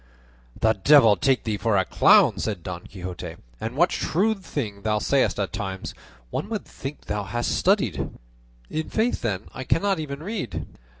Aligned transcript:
"The 0.59 0.73
devil 0.73 1.15
take 1.15 1.43
thee 1.43 1.57
for 1.57 1.77
a 1.77 1.85
clown!" 1.85 2.39
said 2.39 2.63
Don 2.63 2.87
Quixote, 2.87 3.35
"and 3.59 3.75
what 3.75 3.91
shrewd 3.91 4.43
things 4.43 4.81
thou 4.81 4.97
sayest 4.97 5.39
at 5.39 5.53
times! 5.53 5.93
One 6.31 6.49
would 6.49 6.65
think 6.65 7.01
thou 7.01 7.23
hadst 7.23 7.51
studied." 7.55 8.09
"In 8.71 8.89
faith, 8.89 9.21
then, 9.21 9.43
I 9.53 9.63
cannot 9.63 9.99
even 9.99 10.23
read." 10.23 10.65